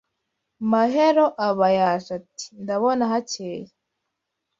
Mahero 0.71 1.25
aba 1.47 1.67
yaje 1.77 2.09
Ati: 2.19 2.47
ndabona 2.63 3.03
hakeye 3.11 3.67